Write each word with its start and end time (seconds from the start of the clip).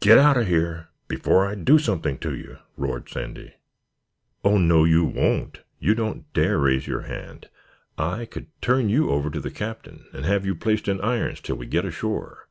"Get 0.00 0.16
out 0.16 0.38
of 0.38 0.46
here, 0.46 0.88
before 1.08 1.46
I 1.46 1.54
do 1.54 1.78
something 1.78 2.16
to 2.20 2.34
you!" 2.34 2.56
roared 2.74 3.10
Sandy. 3.10 3.52
"Oh, 4.42 4.56
no 4.56 4.84
you 4.84 5.04
won't! 5.04 5.60
You 5.78 5.94
don't 5.94 6.32
dare 6.32 6.56
raise 6.58 6.86
your 6.86 7.02
hand. 7.02 7.50
I 7.98 8.24
could 8.24 8.46
turn 8.62 8.88
you 8.88 9.10
over 9.10 9.28
to 9.28 9.40
the 9.40 9.50
Captain 9.50 10.06
and 10.14 10.24
have 10.24 10.46
you 10.46 10.54
placed 10.54 10.88
in 10.88 11.02
irons 11.02 11.42
till 11.42 11.56
we 11.56 11.66
get 11.66 11.84
ashore. 11.84 12.48